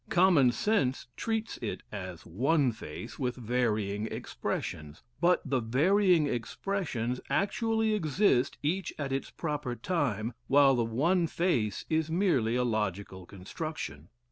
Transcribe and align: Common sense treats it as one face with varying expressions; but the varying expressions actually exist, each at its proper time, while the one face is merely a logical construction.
Common 0.09 0.51
sense 0.51 1.05
treats 1.15 1.57
it 1.61 1.83
as 1.91 2.25
one 2.25 2.71
face 2.71 3.19
with 3.19 3.35
varying 3.35 4.07
expressions; 4.07 5.03
but 5.19 5.47
the 5.47 5.59
varying 5.59 6.25
expressions 6.25 7.21
actually 7.29 7.93
exist, 7.93 8.57
each 8.63 8.91
at 8.97 9.11
its 9.13 9.29
proper 9.29 9.75
time, 9.75 10.33
while 10.47 10.73
the 10.73 10.83
one 10.83 11.27
face 11.27 11.85
is 11.87 12.09
merely 12.09 12.55
a 12.55 12.63
logical 12.63 13.27
construction. 13.27 14.09